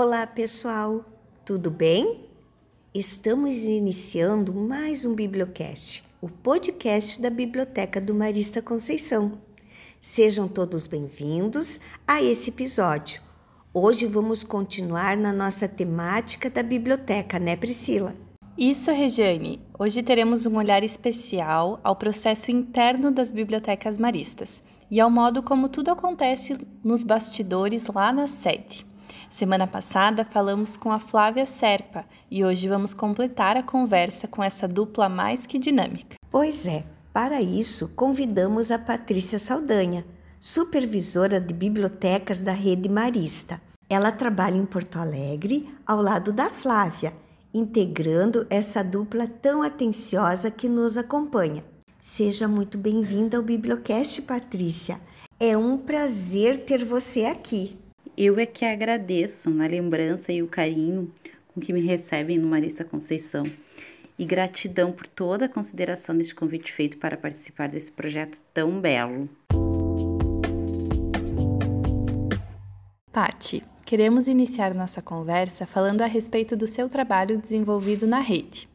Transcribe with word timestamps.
Olá, 0.00 0.28
pessoal, 0.28 1.04
tudo 1.44 1.72
bem? 1.72 2.24
Estamos 2.94 3.64
iniciando 3.64 4.54
mais 4.54 5.04
um 5.04 5.12
Bibliocast, 5.12 6.04
o 6.22 6.28
podcast 6.28 7.20
da 7.20 7.28
Biblioteca 7.28 8.00
do 8.00 8.14
Marista 8.14 8.62
Conceição. 8.62 9.40
Sejam 10.00 10.46
todos 10.46 10.86
bem-vindos 10.86 11.80
a 12.06 12.22
esse 12.22 12.50
episódio. 12.50 13.20
Hoje 13.74 14.06
vamos 14.06 14.44
continuar 14.44 15.16
na 15.16 15.32
nossa 15.32 15.66
temática 15.66 16.48
da 16.48 16.62
biblioteca, 16.62 17.40
né, 17.40 17.56
Priscila? 17.56 18.14
Isso, 18.56 18.92
Regiane. 18.92 19.60
Hoje 19.76 20.00
teremos 20.04 20.46
um 20.46 20.58
olhar 20.58 20.84
especial 20.84 21.80
ao 21.82 21.96
processo 21.96 22.52
interno 22.52 23.10
das 23.10 23.32
bibliotecas 23.32 23.98
maristas 23.98 24.62
e 24.88 25.00
ao 25.00 25.10
modo 25.10 25.42
como 25.42 25.68
tudo 25.68 25.90
acontece 25.90 26.56
nos 26.84 27.02
bastidores 27.02 27.88
lá 27.88 28.12
na 28.12 28.28
sede. 28.28 28.86
Semana 29.30 29.66
passada 29.66 30.24
falamos 30.24 30.74
com 30.74 30.90
a 30.90 30.98
Flávia 30.98 31.44
Serpa 31.44 32.04
e 32.30 32.42
hoje 32.42 32.66
vamos 32.66 32.94
completar 32.94 33.58
a 33.58 33.62
conversa 33.62 34.26
com 34.26 34.42
essa 34.42 34.66
dupla 34.66 35.06
mais 35.08 35.44
que 35.44 35.58
dinâmica. 35.58 36.16
Pois 36.30 36.64
é, 36.66 36.84
para 37.12 37.42
isso 37.42 37.94
convidamos 37.94 38.70
a 38.70 38.78
Patrícia 38.78 39.38
Saldanha, 39.38 40.04
supervisora 40.40 41.38
de 41.38 41.52
bibliotecas 41.52 42.40
da 42.40 42.52
Rede 42.52 42.88
Marista. 42.88 43.60
Ela 43.88 44.10
trabalha 44.10 44.56
em 44.56 44.64
Porto 44.64 44.98
Alegre 44.98 45.68
ao 45.86 46.00
lado 46.00 46.32
da 46.32 46.48
Flávia, 46.48 47.12
integrando 47.52 48.46
essa 48.48 48.82
dupla 48.82 49.26
tão 49.26 49.62
atenciosa 49.62 50.50
que 50.50 50.70
nos 50.70 50.96
acompanha. 50.96 51.62
Seja 52.00 52.48
muito 52.48 52.78
bem-vinda 52.78 53.36
ao 53.36 53.42
Bibliocast, 53.42 54.22
Patrícia. 54.22 54.98
É 55.38 55.56
um 55.56 55.76
prazer 55.76 56.64
ter 56.64 56.84
você 56.84 57.26
aqui. 57.26 57.77
Eu 58.20 58.36
é 58.36 58.46
que 58.46 58.64
agradeço 58.64 59.48
na 59.48 59.68
lembrança 59.68 60.32
e 60.32 60.42
o 60.42 60.48
carinho 60.48 61.08
com 61.46 61.60
que 61.60 61.72
me 61.72 61.80
recebem 61.80 62.36
no 62.36 62.48
Marista 62.48 62.84
Conceição 62.84 63.48
e 64.18 64.24
gratidão 64.24 64.90
por 64.90 65.06
toda 65.06 65.44
a 65.44 65.48
consideração 65.48 66.16
deste 66.16 66.34
convite 66.34 66.72
feito 66.72 66.98
para 66.98 67.16
participar 67.16 67.68
desse 67.68 67.92
projeto 67.92 68.40
tão 68.52 68.80
belo. 68.80 69.28
Pati, 73.12 73.62
queremos 73.84 74.26
iniciar 74.26 74.74
nossa 74.74 75.00
conversa 75.00 75.64
falando 75.64 76.02
a 76.02 76.06
respeito 76.06 76.56
do 76.56 76.66
seu 76.66 76.88
trabalho 76.88 77.38
desenvolvido 77.38 78.04
na 78.04 78.18
rede. 78.18 78.68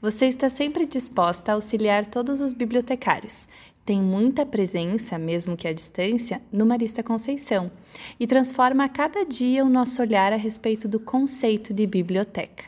Você 0.00 0.26
está 0.26 0.48
sempre 0.48 0.86
disposta 0.86 1.50
a 1.50 1.56
auxiliar 1.56 2.06
todos 2.06 2.40
os 2.40 2.52
bibliotecários 2.52 3.48
tem 3.88 4.02
muita 4.02 4.44
presença, 4.44 5.18
mesmo 5.18 5.56
que 5.56 5.66
à 5.66 5.72
distância, 5.72 6.42
no 6.52 6.66
Marista 6.66 7.02
Conceição 7.02 7.70
e 8.20 8.26
transforma 8.26 8.84
a 8.84 8.88
cada 8.88 9.24
dia 9.24 9.64
o 9.64 9.68
nosso 9.70 10.02
olhar 10.02 10.30
a 10.30 10.36
respeito 10.36 10.86
do 10.86 11.00
conceito 11.00 11.72
de 11.72 11.86
biblioteca. 11.86 12.64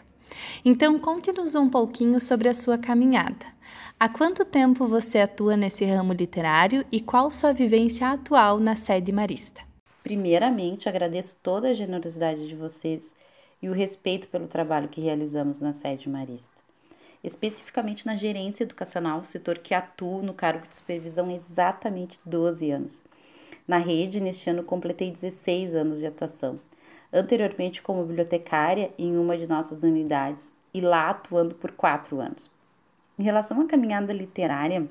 Então, 0.65 0.99
conte-nos 0.99 1.55
um 1.55 1.69
pouquinho 1.69 2.23
sobre 2.23 2.49
a 2.49 2.55
sua 2.55 2.79
caminhada. 2.79 3.45
Há 3.99 4.09
quanto 4.09 4.47
tempo 4.47 4.89
você 4.89 5.19
atua 5.19 5.59
nesse 5.59 5.85
ramo 5.85 6.15
literário 6.15 6.87
e 6.91 7.03
qual 7.03 7.31
sua 7.31 7.53
vivência 7.53 8.09
atual 8.09 8.59
na 8.59 8.75
sede 8.75 9.13
marista? 9.13 9.61
Primeiramente, 10.03 10.89
agradeço 10.89 11.37
toda 11.43 11.69
a 11.69 11.75
generosidade 11.75 12.49
de 12.49 12.57
vocês 12.57 13.15
e 13.61 13.69
o 13.69 13.75
respeito 13.75 14.27
pelo 14.29 14.49
trabalho 14.49 14.89
que 14.89 15.03
realizamos 15.03 15.61
na 15.61 15.75
sede 15.75 16.09
marista 16.09 16.70
especificamente 17.23 18.07
na 18.07 18.17
gerência 18.17 18.65
educacional, 18.65 19.23
setor 19.23 19.59
que 19.59 19.75
atuo 19.75 20.23
no 20.23 20.35
cargo 20.35 20.67
de 20.67 20.77
supervisão 20.77 21.29
há 21.29 21.33
exatamente 21.35 22.19
12 22.25 22.71
anos. 22.71 23.03
Na 23.67 23.79
rede, 23.79 24.21
neste 24.21 24.51
ano, 24.51 24.65
completei 24.65 25.11
16 25.11 25.75
anos 25.75 25.99
de 25.99 26.07
atuação. 26.07 26.59
Anteriormente, 27.13 27.83
como 27.83 28.05
bibliotecária 28.05 28.93
em 28.99 29.17
uma 29.17 29.37
de 29.37 29.47
nossas 29.47 29.83
unidades 29.83 30.53
e 30.73 30.81
lá 30.81 31.11
atuando 31.11 31.55
por 31.55 31.73
quatro 31.73 32.21
anos. 32.21 32.51
Em 33.19 33.23
relação 33.23 33.61
à 33.61 33.67
caminhada 33.67 34.13
literária, 34.13 34.89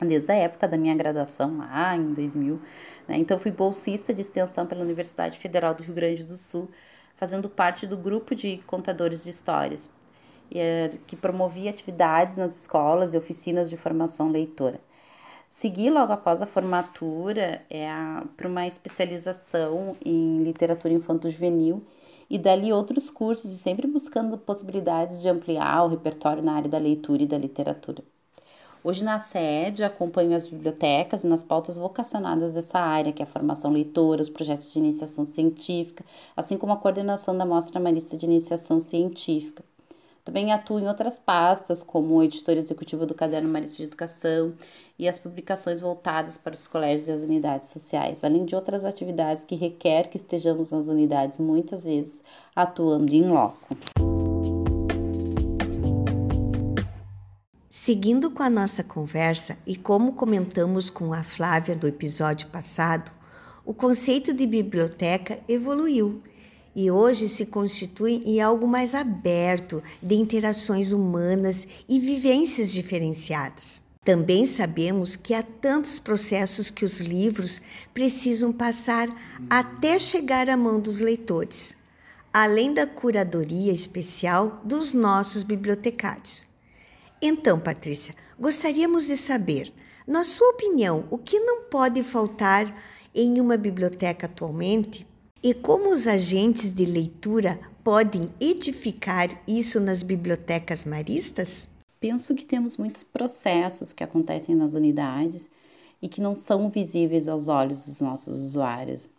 desde 0.00 0.32
a 0.32 0.36
época 0.36 0.66
da 0.66 0.78
minha 0.78 0.94
graduação, 0.94 1.58
lá 1.58 1.96
em 1.96 2.12
2000, 2.12 2.60
né, 3.06 3.16
então 3.18 3.38
fui 3.38 3.50
bolsista 3.50 4.14
de 4.14 4.20
extensão 4.20 4.66
pela 4.66 4.82
Universidade 4.82 5.38
Federal 5.38 5.74
do 5.74 5.82
Rio 5.82 5.94
Grande 5.94 6.24
do 6.24 6.36
Sul, 6.36 6.68
fazendo 7.16 7.48
parte 7.48 7.86
do 7.86 7.96
grupo 7.96 8.34
de 8.34 8.58
contadores 8.66 9.24
de 9.24 9.30
histórias. 9.30 9.90
É, 10.54 10.92
que 11.06 11.14
promovia 11.14 11.70
atividades 11.70 12.38
nas 12.38 12.56
escolas 12.58 13.12
e 13.14 13.18
oficinas 13.18 13.68
de 13.68 13.76
formação 13.76 14.30
leitora. 14.30 14.80
Segui 15.48 15.90
logo 15.90 16.12
após 16.12 16.42
a 16.42 16.46
formatura 16.46 17.62
é, 17.70 17.88
para 18.36 18.48
uma 18.48 18.66
especialização 18.66 19.96
em 20.04 20.42
literatura 20.42 20.92
infanto-juvenil 20.92 21.82
e 22.28 22.38
dali 22.38 22.72
outros 22.72 23.08
cursos 23.08 23.50
e 23.52 23.58
sempre 23.58 23.86
buscando 23.86 24.36
possibilidades 24.36 25.22
de 25.22 25.28
ampliar 25.28 25.84
o 25.84 25.88
repertório 25.88 26.42
na 26.42 26.54
área 26.54 26.68
da 26.68 26.78
leitura 26.78 27.22
e 27.22 27.26
da 27.26 27.38
literatura. 27.38 28.02
Hoje 28.84 29.02
na 29.02 29.18
sede 29.18 29.82
acompanho 29.82 30.36
as 30.36 30.46
bibliotecas 30.46 31.24
nas 31.24 31.42
pautas 31.42 31.76
vocacionadas 31.76 32.54
dessa 32.54 32.78
área, 32.78 33.12
que 33.12 33.22
é 33.22 33.24
a 33.24 33.28
formação 33.28 33.72
leitora, 33.72 34.22
os 34.22 34.28
projetos 34.28 34.72
de 34.72 34.78
iniciação 34.78 35.24
científica, 35.24 36.04
assim 36.36 36.56
como 36.56 36.72
a 36.72 36.76
coordenação 36.76 37.36
da 37.36 37.44
Mostra 37.44 37.80
Marista 37.80 38.16
de 38.16 38.26
Iniciação 38.26 38.78
Científica. 38.78 39.64
Também 40.28 40.52
atuo 40.52 40.78
em 40.78 40.86
outras 40.86 41.18
pastas, 41.18 41.82
como 41.82 42.16
o 42.16 42.22
editor 42.22 42.54
executivo 42.58 43.06
do 43.06 43.14
Caderno 43.14 43.48
Marista 43.48 43.78
de 43.78 43.84
Educação 43.84 44.52
e 44.98 45.08
as 45.08 45.18
publicações 45.18 45.80
voltadas 45.80 46.36
para 46.36 46.52
os 46.52 46.68
colégios 46.68 47.08
e 47.08 47.12
as 47.12 47.22
unidades 47.22 47.70
sociais, 47.70 48.22
além 48.22 48.44
de 48.44 48.54
outras 48.54 48.84
atividades 48.84 49.42
que 49.42 49.56
requer 49.56 50.06
que 50.06 50.18
estejamos 50.18 50.70
nas 50.70 50.86
unidades, 50.86 51.40
muitas 51.40 51.84
vezes 51.84 52.22
atuando 52.54 53.10
em 53.10 53.26
loco. 53.26 53.74
Seguindo 57.66 58.30
com 58.30 58.42
a 58.42 58.50
nossa 58.50 58.84
conversa 58.84 59.56
e 59.66 59.76
como 59.76 60.12
comentamos 60.12 60.90
com 60.90 61.14
a 61.14 61.24
Flávia 61.24 61.74
do 61.74 61.88
episódio 61.88 62.48
passado, 62.48 63.10
o 63.64 63.72
conceito 63.72 64.34
de 64.34 64.46
biblioteca 64.46 65.38
evoluiu 65.48 66.22
e 66.80 66.92
hoje 66.92 67.28
se 67.28 67.44
constitui 67.44 68.22
em 68.24 68.40
algo 68.40 68.64
mais 68.64 68.94
aberto 68.94 69.82
de 70.00 70.14
interações 70.14 70.92
humanas 70.92 71.66
e 71.88 71.98
vivências 71.98 72.70
diferenciadas. 72.70 73.82
Também 74.04 74.46
sabemos 74.46 75.16
que 75.16 75.34
há 75.34 75.42
tantos 75.42 75.98
processos 75.98 76.70
que 76.70 76.84
os 76.84 77.00
livros 77.00 77.60
precisam 77.92 78.52
passar 78.52 79.08
até 79.50 79.98
chegar 79.98 80.48
à 80.48 80.56
mão 80.56 80.78
dos 80.78 81.00
leitores, 81.00 81.74
além 82.32 82.72
da 82.72 82.86
curadoria 82.86 83.72
especial 83.72 84.62
dos 84.64 84.94
nossos 84.94 85.42
bibliotecários. 85.42 86.44
Então, 87.20 87.58
Patrícia, 87.58 88.14
gostaríamos 88.38 89.08
de 89.08 89.16
saber, 89.16 89.74
na 90.06 90.22
sua 90.22 90.50
opinião, 90.50 91.08
o 91.10 91.18
que 91.18 91.40
não 91.40 91.64
pode 91.64 92.04
faltar 92.04 92.72
em 93.12 93.40
uma 93.40 93.56
biblioteca 93.56 94.26
atualmente 94.26 95.07
e 95.42 95.54
como 95.54 95.90
os 95.90 96.06
agentes 96.06 96.72
de 96.72 96.84
leitura 96.84 97.60
podem 97.84 98.28
edificar 98.40 99.28
isso 99.46 99.78
nas 99.78 100.02
bibliotecas 100.02 100.84
maristas? 100.84 101.68
Penso 102.00 102.34
que 102.34 102.44
temos 102.44 102.76
muitos 102.76 103.04
processos 103.04 103.92
que 103.92 104.02
acontecem 104.02 104.54
nas 104.54 104.74
unidades 104.74 105.48
e 106.02 106.08
que 106.08 106.20
não 106.20 106.34
são 106.34 106.68
visíveis 106.68 107.28
aos 107.28 107.48
olhos 107.48 107.86
dos 107.86 108.00
nossos 108.00 108.36
usuários. 108.36 109.10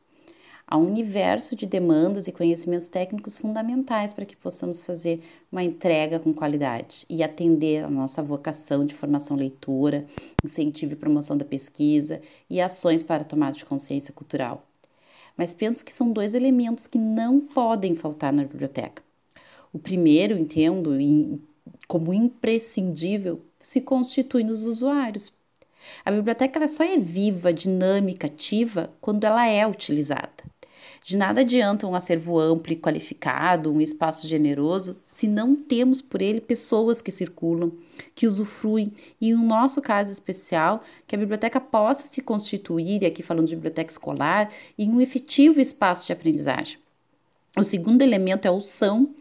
Há 0.68 0.78
um 0.78 0.88
universo 0.88 1.56
de 1.56 1.66
demandas 1.66 2.28
e 2.28 2.32
conhecimentos 2.32 2.90
técnicos 2.90 3.38
fundamentais 3.38 4.14
para 4.14 4.26
que 4.26 4.36
possamos 4.36 4.84
fazer 4.84 5.24
uma 5.52 5.64
entrega 5.64 6.20
com 6.20 6.32
qualidade 6.34 7.06
e 7.10 7.24
atender 7.24 7.84
a 7.84 7.90
nossa 7.90 8.22
vocação 8.22 8.86
de 8.86 8.94
formação 8.94 9.36
leitura, 9.36 10.06
incentivo 10.44 10.94
e 10.94 10.98
promoção 10.98 11.36
da 11.36 11.46
pesquisa 11.46 12.22
e 12.50 12.62
ações 12.62 13.02
para 13.02 13.24
tomada 13.24 13.58
de 13.58 13.66
consciência 13.66 14.14
cultural 14.14 14.69
mas 15.40 15.54
penso 15.54 15.86
que 15.86 15.94
são 15.94 16.12
dois 16.12 16.34
elementos 16.34 16.86
que 16.86 16.98
não 16.98 17.40
podem 17.40 17.96
faltar 17.96 18.34
na 18.34 18.44
biblioteca. 18.44 19.02
O 19.72 19.80
primeiro, 19.80 20.38
entendo 20.38 20.92
como 21.88 22.14
imprescindível, 22.14 23.40
se 23.62 23.80
constitui 23.80 24.44
nos 24.44 24.66
usuários. 24.66 25.32
A 26.04 26.12
biblioteca 26.12 26.60
ela 26.60 26.68
só 26.68 26.84
é 26.84 26.98
viva, 26.98 27.54
dinâmica, 27.54 28.28
ativa 28.28 28.94
quando 29.00 29.24
ela 29.24 29.48
é 29.48 29.66
utilizada. 29.66 30.44
De 31.02 31.16
nada 31.16 31.42
adianta 31.42 31.88
um 31.88 31.96
acervo 31.96 32.38
amplo 32.40 32.74
e 32.74 32.76
qualificado, 32.76 33.72
um 33.72 33.82
espaço 33.82 34.28
generoso, 34.28 34.98
se 35.02 35.28
não 35.28 35.56
temos 35.56 36.02
por 36.02 36.22
ele 36.22 36.42
pessoas 36.42 37.02
que 37.02 37.12
circulam, 37.12 37.72
que 38.14 38.28
usufruem, 38.28 38.94
e 39.20 39.34
no 39.34 39.44
nosso 39.44 39.82
caso 39.82 40.12
especial, 40.12 40.84
que 41.08 41.16
a 41.16 41.20
biblioteca 41.20 41.60
possa 41.60 42.06
se 42.06 42.22
constituir, 42.22 43.02
e 43.02 43.06
aqui 43.06 43.24
falando 43.24 43.48
de 43.48 43.56
biblioteca 43.56 43.92
escolar, 43.92 44.50
em 44.78 44.90
um 44.90 45.02
efetivo 45.02 45.60
espaço 45.60 46.06
de 46.06 46.14
aprendizagem. 46.14 46.78
O 47.58 47.64
segundo 47.64 48.02
elemento 48.02 48.48
é 48.48 48.52
o 48.52 48.62
são 48.62 49.14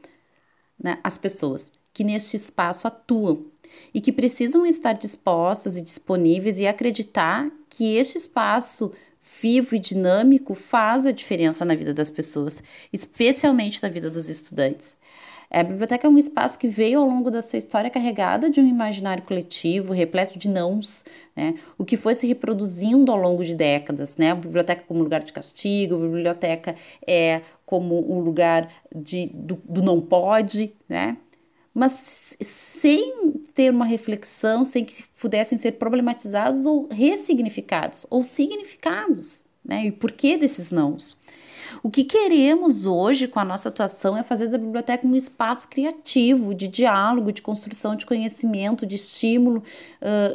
né, 0.79 0.99
as 1.03 1.17
pessoas 1.17 1.73
que 1.93 2.05
neste 2.05 2.37
espaço 2.37 2.87
atuam 2.87 3.47
e 3.93 4.01
que 4.01 4.13
precisam 4.13 4.65
estar 4.67 4.93
dispostas 4.93 5.77
e 5.77 5.83
disponíveis 5.83 6.59
e 6.59 6.67
acreditar 6.67 7.51
que 7.69 7.97
este 7.97 8.19
espaço 8.19 8.93
vivo 9.41 9.75
e 9.75 9.79
dinâmico 9.79 10.55
faz 10.55 11.07
a 11.07 11.13
diferença 11.13 11.65
na 11.65 11.75
vida 11.75 11.95
das 11.95 12.11
pessoas, 12.11 12.63
especialmente 12.93 13.83
na 13.83 13.89
vida 13.89 14.11
dos 14.11 14.29
estudantes. 14.29 14.97
A 15.51 15.63
biblioteca 15.63 16.07
é 16.07 16.11
um 16.11 16.19
espaço 16.19 16.59
que 16.59 16.69
veio 16.69 17.01
ao 17.01 17.09
longo 17.09 17.31
da 17.31 17.41
sua 17.41 17.59
história 17.59 17.89
carregada 17.89 18.51
de 18.51 18.61
um 18.61 18.69
imaginário 18.69 19.23
coletivo, 19.23 19.95
repleto 19.95 20.39
de 20.39 20.49
nãos, 20.49 21.07
né? 21.35 21.55
o 21.79 21.87
que 21.87 21.97
foi 21.97 22.15
se 22.15 22.27
reproduzindo 22.27 23.11
ao 23.11 23.17
longo 23.17 23.43
de 23.43 23.55
décadas. 23.55 24.19
Né? 24.19 24.33
A 24.33 24.35
biblioteca 24.35 24.85
como 24.87 25.03
lugar 25.03 25.23
de 25.23 25.33
castigo, 25.33 25.95
a 25.95 25.99
biblioteca 25.99 26.75
é 27.07 27.41
como 27.65 28.15
um 28.15 28.21
lugar 28.21 28.69
de, 28.95 29.31
do, 29.33 29.59
do 29.65 29.83
não 29.83 30.03
pode, 30.03 30.75
né? 30.87 31.17
Mas 31.79 32.37
sem 32.41 33.35
ter 33.55 33.71
uma 33.71 33.85
reflexão, 33.85 34.65
sem 34.65 34.85
que 34.85 35.05
pudessem 35.21 35.57
ser 35.57 35.73
problematizados 35.73 36.67
ou 36.67 36.89
ressignificados, 36.91 38.05
ou 38.11 38.25
significados. 38.25 39.45
Né? 39.65 39.87
E 39.87 39.93
por 39.93 40.11
que 40.11 40.37
desses 40.37 40.73
nãos? 40.73 41.17
O 41.81 41.89
que 41.89 42.03
queremos 42.03 42.85
hoje 42.85 43.29
com 43.29 43.39
a 43.39 43.45
nossa 43.45 43.69
atuação 43.69 44.17
é 44.17 44.25
fazer 44.25 44.49
da 44.49 44.59
biblioteca 44.59 45.07
um 45.07 45.15
espaço 45.15 45.69
criativo, 45.69 46.53
de 46.53 46.67
diálogo, 46.67 47.31
de 47.31 47.43
construção 47.43 47.95
de 47.95 48.07
conhecimento, 48.07 48.85
de 48.85 48.97
estímulo, 48.97 49.63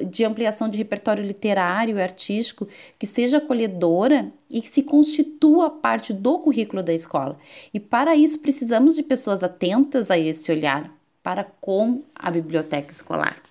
de 0.10 0.24
ampliação 0.24 0.70
de 0.70 0.78
repertório 0.78 1.26
literário 1.26 1.98
e 1.98 2.02
artístico, 2.02 2.68
que 2.98 3.08
seja 3.08 3.38
acolhedora 3.38 4.32
e 4.50 4.62
que 4.62 4.70
se 4.70 4.84
constitua 4.84 5.70
parte 5.70 6.14
do 6.14 6.40
currículo 6.40 6.82
da 6.82 6.94
escola. 6.94 7.38
E 7.74 7.80
para 7.82 8.16
isso 8.16 8.40
precisamos 8.40 8.96
de 8.96 9.04
pessoas 9.04 9.44
atentas 9.44 10.10
a 10.10 10.18
esse 10.18 10.50
olhar 10.50 11.03
para 11.24 11.44
com 11.44 12.04
a 12.14 12.30
biblioteca 12.30 12.92
escolar. 12.92 13.42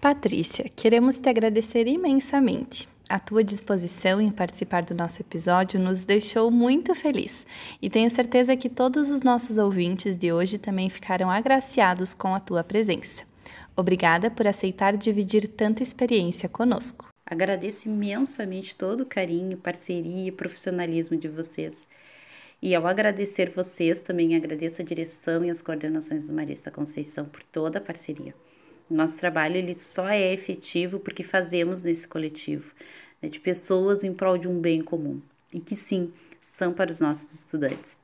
Patrícia, 0.00 0.64
queremos 0.68 1.18
te 1.18 1.28
agradecer 1.28 1.86
imensamente. 1.86 2.88
A 3.08 3.18
tua 3.18 3.42
disposição 3.42 4.20
em 4.20 4.30
participar 4.30 4.84
do 4.84 4.94
nosso 4.94 5.20
episódio 5.20 5.80
nos 5.80 6.04
deixou 6.04 6.50
muito 6.50 6.94
feliz 6.94 7.44
e 7.82 7.90
tenho 7.90 8.08
certeza 8.08 8.56
que 8.56 8.68
todos 8.68 9.10
os 9.10 9.22
nossos 9.22 9.58
ouvintes 9.58 10.16
de 10.16 10.32
hoje 10.32 10.58
também 10.58 10.88
ficaram 10.88 11.28
agraciados 11.28 12.14
com 12.14 12.34
a 12.34 12.40
tua 12.40 12.62
presença. 12.62 13.24
Obrigada 13.76 14.30
por 14.30 14.46
aceitar 14.46 14.96
dividir 14.96 15.48
tanta 15.48 15.82
experiência 15.82 16.48
conosco. 16.48 17.08
Agradeço 17.26 17.88
imensamente 17.88 18.76
todo 18.76 19.00
o 19.00 19.06
carinho, 19.06 19.56
parceria 19.56 20.28
e 20.28 20.32
profissionalismo 20.32 21.16
de 21.16 21.28
vocês. 21.28 21.86
E 22.62 22.74
ao 22.74 22.86
agradecer 22.86 23.50
vocês, 23.50 24.00
também 24.00 24.36
agradeço 24.36 24.82
a 24.82 24.84
direção 24.84 25.44
e 25.44 25.50
as 25.50 25.62
coordenações 25.62 26.26
do 26.26 26.34
Marista 26.34 26.70
Conceição 26.70 27.24
por 27.24 27.42
toda 27.42 27.78
a 27.78 27.82
parceria. 27.82 28.34
Nosso 28.88 29.16
trabalho 29.18 29.56
ele 29.56 29.72
só 29.72 30.08
é 30.08 30.32
efetivo 30.32 31.00
porque 31.00 31.22
fazemos 31.22 31.82
nesse 31.82 32.06
coletivo, 32.06 32.72
né, 33.22 33.28
de 33.28 33.40
pessoas 33.40 34.04
em 34.04 34.12
prol 34.12 34.36
de 34.36 34.48
um 34.48 34.60
bem 34.60 34.82
comum 34.82 35.22
e 35.54 35.60
que 35.60 35.74
sim 35.74 36.10
são 36.44 36.72
para 36.72 36.90
os 36.90 37.00
nossos 37.00 37.32
estudantes. 37.32 37.98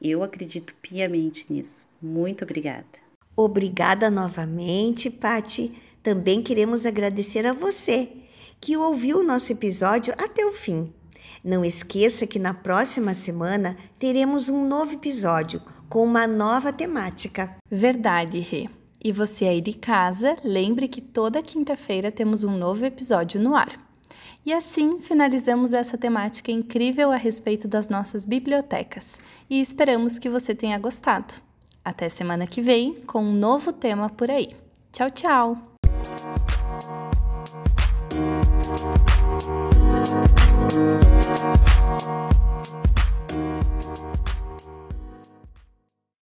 Eu 0.00 0.22
acredito 0.22 0.74
piamente 0.80 1.50
nisso. 1.50 1.86
Muito 2.00 2.44
obrigada. 2.44 2.86
Obrigada 3.34 4.10
novamente, 4.10 5.10
Pati. 5.10 5.72
Também 6.02 6.42
queremos 6.42 6.86
agradecer 6.86 7.44
a 7.46 7.52
você 7.52 8.08
que 8.60 8.76
ouviu 8.76 9.18
o 9.18 9.24
nosso 9.24 9.52
episódio 9.52 10.14
até 10.16 10.44
o 10.44 10.52
fim. 10.52 10.92
Não 11.42 11.64
esqueça 11.64 12.26
que 12.26 12.38
na 12.38 12.54
próxima 12.54 13.14
semana 13.14 13.76
teremos 13.98 14.48
um 14.48 14.66
novo 14.66 14.92
episódio 14.94 15.62
com 15.88 16.02
uma 16.04 16.26
nova 16.26 16.72
temática. 16.72 17.56
Verdade, 17.70 18.40
Rê. 18.40 18.68
E 19.02 19.12
você 19.12 19.44
aí 19.44 19.60
de 19.60 19.72
casa, 19.72 20.36
lembre 20.42 20.88
que 20.88 21.00
toda 21.00 21.42
quinta-feira 21.42 22.10
temos 22.10 22.42
um 22.42 22.56
novo 22.56 22.84
episódio 22.84 23.40
no 23.40 23.54
ar. 23.54 23.86
E 24.44 24.52
assim 24.52 25.00
finalizamos 25.00 25.72
essa 25.72 25.98
temática 25.98 26.52
incrível 26.52 27.10
a 27.10 27.16
respeito 27.16 27.66
das 27.66 27.88
nossas 27.88 28.24
bibliotecas 28.24 29.18
e 29.50 29.60
esperamos 29.60 30.18
que 30.18 30.30
você 30.30 30.54
tenha 30.54 30.78
gostado. 30.78 31.34
Até 31.84 32.08
semana 32.08 32.46
que 32.46 32.60
vem 32.60 32.94
com 33.06 33.22
um 33.22 33.32
novo 33.32 33.72
tema 33.72 34.08
por 34.08 34.30
aí. 34.30 34.54
Tchau, 34.92 35.10
tchau! 35.10 35.76
Thank 39.38 40.70
you. 42.32 42.35